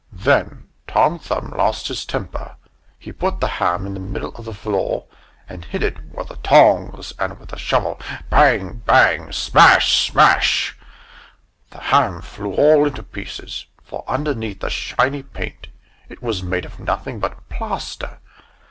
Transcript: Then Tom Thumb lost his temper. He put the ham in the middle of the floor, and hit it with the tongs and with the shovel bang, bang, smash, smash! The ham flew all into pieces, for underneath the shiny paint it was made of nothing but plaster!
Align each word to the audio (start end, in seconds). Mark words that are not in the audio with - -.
Then 0.11 0.67
Tom 0.87 1.19
Thumb 1.19 1.53
lost 1.55 1.87
his 1.87 2.05
temper. 2.05 2.55
He 2.97 3.11
put 3.11 3.39
the 3.39 3.45
ham 3.61 3.85
in 3.85 3.93
the 3.93 3.99
middle 3.99 4.33
of 4.35 4.45
the 4.45 4.53
floor, 4.55 5.05
and 5.47 5.63
hit 5.63 5.83
it 5.83 5.97
with 6.11 6.29
the 6.29 6.37
tongs 6.37 7.13
and 7.19 7.39
with 7.39 7.49
the 7.49 7.59
shovel 7.59 7.99
bang, 8.31 8.81
bang, 8.83 9.31
smash, 9.31 10.07
smash! 10.09 10.75
The 11.69 11.77
ham 11.81 12.21
flew 12.23 12.51
all 12.55 12.87
into 12.87 13.03
pieces, 13.03 13.67
for 13.83 14.03
underneath 14.07 14.61
the 14.61 14.71
shiny 14.71 15.21
paint 15.21 15.67
it 16.09 16.23
was 16.23 16.41
made 16.41 16.65
of 16.65 16.79
nothing 16.79 17.19
but 17.19 17.47
plaster! 17.49 18.17